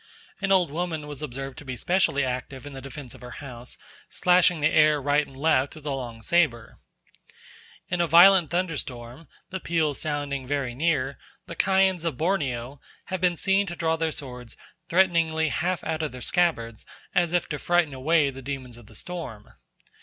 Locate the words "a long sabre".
5.85-6.79